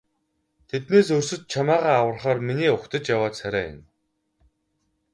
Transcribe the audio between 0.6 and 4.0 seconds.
Тэднээс өрсөж чамайгаа аврахаар миний угтаж яваа царай энэ.